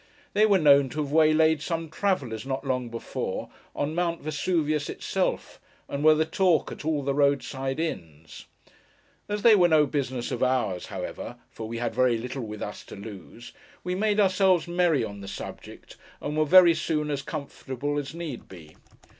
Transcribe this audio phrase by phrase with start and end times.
[0.33, 5.59] They were known to have waylaid some travellers not long before, on Mount Vesuvius itself,
[5.87, 8.47] and were the talk at all the roadside inns.
[9.29, 12.83] As they were no business of ours, however (for we had very little with us
[12.85, 13.53] to lose),
[13.83, 18.47] we made ourselves merry on the subject, and were very soon as comfortable as need
[18.49, 18.73] be.